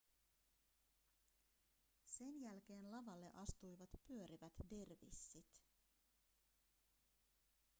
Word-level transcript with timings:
sen 2.05 2.41
jälkeen 2.41 2.91
lavalle 2.91 3.31
astuivat 3.33 3.89
pyörivät 4.07 4.53
dervissit 4.69 5.45